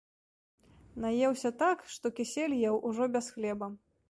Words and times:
Наеўся 1.03 1.51
так, 1.61 1.83
што 1.97 2.05
кісель 2.21 2.57
еў 2.69 2.75
ужо 2.91 3.03
без 3.19 3.25
хлеба. 3.39 3.73